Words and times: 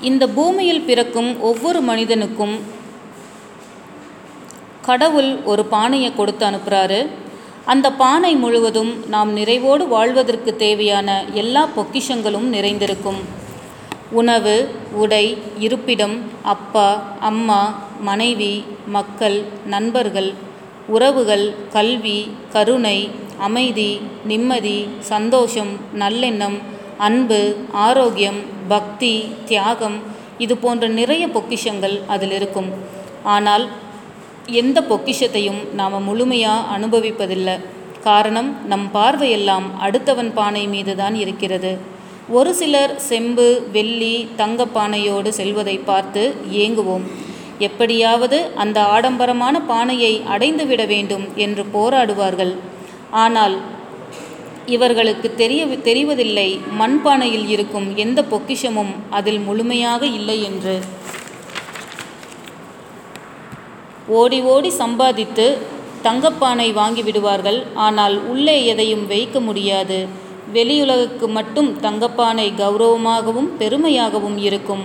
இந்த 0.00 0.26
பூமியில் 0.26 0.80
பிறக்கும் 0.80 1.40
ஒவ்வொரு 1.40 1.80
மனிதனுக்கும் 1.80 2.60
கடவுள் 4.82 5.36
ஒரு 5.44 5.64
பானையை 5.64 6.14
கொடுத்து 6.14 6.46
அனுப்புகிறாரு 6.46 7.08
அந்த 7.64 7.92
பானை 7.92 8.36
முழுவதும் 8.36 9.08
நாம் 9.08 9.36
நிறைவோடு 9.36 9.88
வாழ்வதற்கு 9.88 10.56
தேவையான 10.56 11.24
எல்லா 11.32 11.68
பொக்கிஷங்களும் 11.76 12.48
நிறைந்திருக்கும். 12.48 13.20
உணவு 14.10 14.74
உடை 14.92 15.38
இருப்பிடம் 15.58 16.20
அப்பா 16.42 17.02
அம்மா 17.20 17.82
மனைவி 18.00 18.64
மக்கள் 18.86 19.44
நண்பர்கள் 19.66 20.34
உறவுகள் 20.86 21.54
கல்வி 21.72 22.30
கருணை 22.52 23.10
அமைதி 23.38 24.00
நிம்மதி 24.24 24.88
சந்தோஷம் 25.00 25.70
நல்லெண்ணம் 25.98 26.58
அன்பு 27.06 27.40
ஆரோக்கியம் 27.86 28.40
பக்தி 28.68 29.14
தியாகம் 29.48 29.96
இது 30.38 30.54
போன்ற 30.56 30.84
நிறைய 30.88 31.24
பொக்கிஷங்கள் 31.28 31.96
அதில் 32.14 32.30
இருக்கும். 32.30 32.70
ஆனால் 33.22 33.64
எந்த 34.60 34.78
பொக்கிஷத்தையும் 34.90 35.60
நாம் 35.80 36.04
முழுமையாக 36.08 36.68
அனுபவிப்பதில்லை. 36.76 37.56
காரணம் 38.08 38.50
நம் 38.70 38.86
பார்வையெல்லாம் 38.92 39.66
அடுத்தவன் 39.86 40.32
பானை 40.38 40.64
மீது 40.66 40.94
தான் 40.96 41.14
இருக்கிறது. 41.14 41.72
ஒரு 42.38 42.50
சிலர் 42.54 42.92
செம்பு 43.08 43.46
வெள்ளி 43.72 44.14
தங்கப்பானையோடு 44.40 45.30
செல்வதை 45.38 45.76
பார்த்து 45.78 46.22
ஏங்குவோம். 46.64 47.06
எப்படியாவது 47.58 48.38
அந்த 48.62 48.78
ஆடம்பரமான 48.94 49.60
பானையை 49.60 50.12
அடைந்துவிட 50.34 50.82
வேண்டும் 50.86 51.26
என்று 51.44 51.64
போராடுவார்கள். 51.76 52.54
ஆனால் 53.10 53.56
இவர்களுக்கு 54.66 55.34
தெரிய 55.34 55.64
தெரிவதில்லை. 55.66 56.48
மண்பானையில் 56.80 57.46
இருக்கும் 57.48 57.96
எந்த 57.96 58.22
பொக்கிஷமும் 58.22 58.92
அதில் 59.10 59.38
முழுமையாக 59.38 60.06
இல்லை 60.06 60.42
என்று. 60.42 60.76
ஓடி 64.20 64.40
ஓடி 64.40 64.70
சம்பாதித்து 64.70 65.46
தங்கப்பானை 66.02 66.68
வாங்கிவிடுவார்கள் 66.80 67.66
ஆனால் 67.74 68.16
உள்ளே 68.26 68.56
எதையும் 68.66 69.06
வைக்க 69.06 69.40
முடியாது. 69.40 69.98
வெளியுலகுக்கு 70.52 71.26
மட்டும் 71.28 71.70
தங்கப்பானை 71.80 72.48
கௌரவமாகவும் 72.62 73.50
பெருமையாகவும் 73.58 74.38
இருக்கும். 74.38 74.84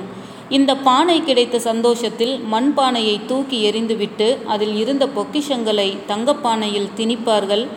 இந்த 0.50 0.76
பானை 0.76 1.24
கிடைத்த 1.24 1.60
சந்தோஷத்தில் 1.60 2.36
மண்பானையை 2.54 3.26
தூக்கி 3.26 3.58
எறிந்துவிட்டு 3.70 4.28
அதில் 4.46 4.76
இருந்த 4.76 5.08
பொக்கிஷங்களை 5.18 5.98
தங்கப்பானையில் 6.08 6.90
திணிப்பார்கள். 6.98 7.68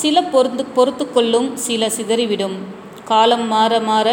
சில 0.00 0.22
பொறுத்து 0.22 0.64
பொறுத்து 0.76 1.04
கொள்ளும் 1.12 1.48
சில 1.56 1.88
சிதறிவிடும். 1.96 2.56
காலம் 3.04 3.46
மாற 3.46 3.80
மாற 3.80 4.08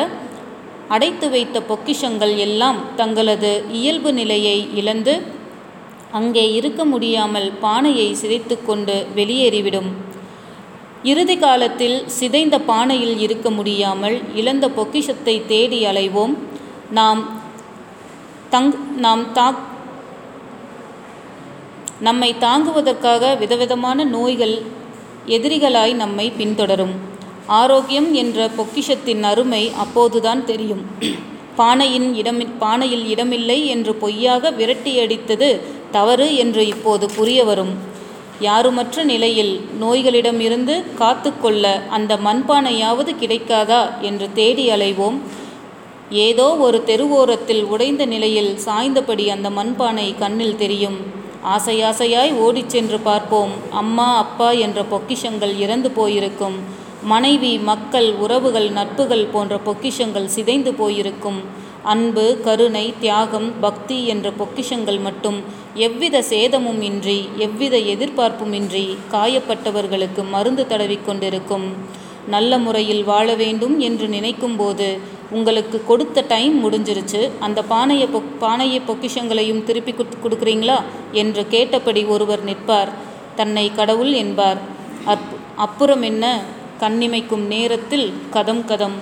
அடைத்து 0.87 1.29
வைத்த 1.29 1.57
பொக்கிஷங்கள் 1.69 2.33
எல்லாம் 2.37 2.79
தங்களது 2.95 3.51
இயல்பு 3.71 4.13
நிலையை 4.13 4.57
இழந்து 4.75 5.13
அங்கே 6.11 6.53
இருக்க 6.53 6.81
முடியாமல் 6.85 7.47
பானையை 7.59 8.15
சிதைத்து 8.21 8.55
கொண்டு 8.65 8.95
வெளியேறிவிடும். 9.15 9.89
இறுதி 11.03 11.37
காலத்தில் 11.37 11.97
சிதைந்த 12.19 12.55
பானையில் 12.67 13.17
இருக்க 13.17 13.49
முடியாமல் 13.49 14.17
இழந்த 14.35 14.65
பொக்கிஷத்தை 14.69 15.35
தேடி 15.45 15.79
அலைவோம். 15.85 16.35
நாம் 16.91 17.21
தங் 18.51 18.71
நாம் 18.97 19.31
தா 19.31 19.47
நம்மை 21.99 22.35
தாங்குவதற்காக 22.39 23.35
விதவிதமான 23.35 24.03
நோய்கள் 24.03 24.55
எதிரிகளாய் 25.27 25.93
நம்மை 25.93 26.31
பின்தொடரும். 26.37 26.95
ஆரோக்கியம் 27.47 28.13
என்ற 28.13 28.49
பொக்கிஷத்தின் 28.57 29.23
அருமை 29.23 29.71
அப்போதுதான் 29.77 30.45
தெரியும். 30.45 30.83
பானையின் 31.55 32.15
இடம் 32.15 32.41
பானையில் 32.59 33.05
இடமில்லை 33.07 33.67
என்று 33.67 33.95
பொய்யாக 33.95 34.51
விரட்டியடித்தது 34.51 35.59
தவறு 35.91 36.35
என்று 36.35 36.67
இப்போது 36.67 37.09
புரிய 37.15 37.43
வரும். 37.43 37.73
யாருமற்ற 38.39 39.03
நிலையில் 39.03 39.61
நோய்களிடமிருந்து 39.81 40.83
காத்து 40.95 41.31
கொள்ள 41.41 41.81
அந்த 41.89 42.15
மண்பானையாவது 42.15 43.11
கிடைக்காதா 43.21 44.01
என்று 44.01 44.27
தேடி 44.33 44.69
அலைவோம். 44.69 45.19
ஏதோ 46.09 46.55
ஒரு 46.55 46.83
தெருவோரத்தில் 46.85 47.63
உடைந்த 47.63 48.05
நிலையில் 48.05 48.57
சாய்ந்தபடி 48.65 49.29
அந்த 49.29 49.49
மண்பானை 49.49 50.15
கண்ணில் 50.17 50.55
தெரியும். 50.55 51.23
ஆசையாசையாய் 51.53 52.31
ஓடிச் 52.45 52.71
சென்று 52.73 52.97
பார்ப்போம். 52.99 53.51
அம்மா 53.81 54.07
அப்பா 54.17 54.47
என்ற 54.65 54.79
பொக்கிஷங்கள் 54.91 55.53
இறந்து 55.65 55.89
போயிருக்கும். 55.91 56.57
மனைவி 57.03 57.51
மக்கள் 57.69 58.07
உறவுகள் 58.23 58.69
நட்புகள் 58.69 59.25
போன்ற 59.33 59.55
பொக்கிஷங்கள் 59.67 60.33
சிதைந்து 60.35 60.71
போயிருக்கும். 60.73 61.39
அன்பு 61.93 62.25
கருணை 62.45 62.85
தியாகம் 62.99 63.49
பக்தி 63.59 63.97
என்ற 64.05 64.27
பொக்கிஷங்கள் 64.39 64.99
மட்டும் 64.99 65.37
எவ்வித 65.87 66.21
சேதமும் 66.31 66.81
இன்றி 66.81 67.19
எவ்வித 67.37 67.75
எதிர்பார்ப்பும் 67.93 68.53
இன்றி 68.53 68.85
காயப்பட்டவர்களுக்கு 69.11 70.23
மருந்து 70.29 70.63
தடவிக்கொண்டிருக்கும் 70.63 71.67
நல்ல 72.27 72.57
முறையில் 72.57 73.03
வாழ 73.03 73.27
வேண்டும் 73.41 73.75
என்று 73.79 74.07
நினைக்கும்போது 74.07 74.87
உங்களுக்கு 75.31 75.81
கொடுத்த 75.85 76.25
டைம் 76.27 76.71
முடிஞ்சிருச்சு. 76.71 77.29
அந்த 77.39 77.63
பானையை 77.63 78.07
பொக் 78.07 78.39
பானையை 78.39 78.81
பொக்கிஷங்களையும் 78.87 79.63
திருப்பி 79.63 79.91
கொடுக்குறீங்களா? 79.91 80.81
என்று 81.11 81.47
கேட்டபடி 81.47 82.03
ஒருவர் 82.03 82.43
நிற்பார். 82.43 82.89
தன்னை 83.35 83.71
கடவுள் 83.75 84.11
என்பார். 84.11 84.57
அப் 85.05 85.19
அப்புறம் 85.55 86.01
என்ன? 86.01 86.41
கண்ணிமைக்கும் 86.79 87.47
நேரத்தில் 87.47 88.13
கதம் 88.33 88.65
கதம். 88.65 88.97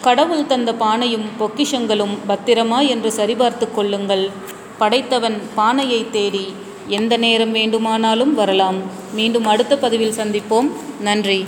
கடவுள் 0.00 0.46
தந்த 0.46 0.72
பானையும் 0.72 1.24
பொக்கிஷங்களும் 1.38 2.18
பத்திரமா 2.28 2.88
என்று 2.88 3.12
சரிபார்த்து 3.16 3.74
கொள்ளுங்கள். 3.74 4.30
படைத்தவன் 4.78 5.42
பானையை 5.54 6.10
தேடி 6.10 6.54
எந்த 6.86 7.16
நேரம் 7.16 7.52
வேண்டுமானாலும் 7.52 8.34
வரலாம். 8.34 8.76
மீண்டும் 9.12 9.46
அடுத்த 9.46 9.78
பதிவில் 9.78 10.14
சந்திப்போம். 10.16 10.70
நன்றி. 11.00 11.44